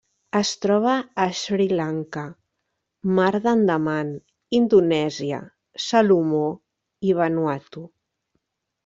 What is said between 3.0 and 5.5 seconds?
Mar d'Andaman, Indonèsia,